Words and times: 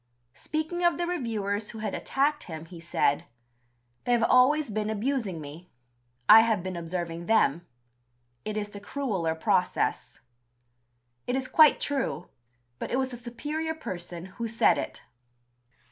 Speaking 0.33 0.83
of 0.83 0.97
the 0.97 1.05
reviewers 1.05 1.69
who 1.69 1.77
had 1.77 1.93
attacked 1.93 2.45
him, 2.45 2.65
he 2.65 2.79
said: 2.79 3.25
"They 4.05 4.13
have 4.13 4.23
always 4.23 4.71
been 4.71 4.89
abusing 4.89 5.39
me. 5.39 5.69
I 6.27 6.39
have 6.41 6.63
been 6.63 6.75
observing 6.75 7.27
them. 7.27 7.67
It 8.43 8.57
is 8.57 8.71
the 8.71 8.79
crueller 8.79 9.35
process." 9.35 10.19
It 11.27 11.35
is 11.35 11.47
quite 11.47 11.79
true, 11.79 12.29
but 12.79 12.89
it 12.89 12.97
was 12.97 13.13
a 13.13 13.15
superior 13.15 13.75
person 13.75 14.25
who 14.25 14.47
said 14.47 14.79
it. 14.79 15.03